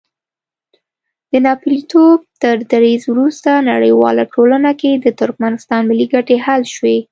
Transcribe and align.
د 1.31 1.33
ناپېیلتوب 1.45 2.19
تر 2.43 2.55
دریځ 2.71 3.03
وروسته 3.13 3.51
نړیواله 3.71 4.23
ټولنه 4.33 4.71
کې 4.79 4.91
د 4.95 5.05
ترکمنستان 5.19 5.81
ملي 5.89 6.07
ګټې 6.13 6.37
حل 6.45 6.61
شوې. 6.75 6.97